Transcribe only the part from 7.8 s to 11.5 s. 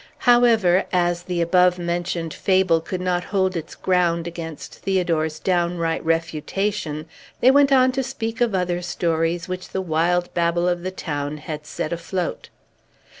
to speak of other stories which the wild babble of the town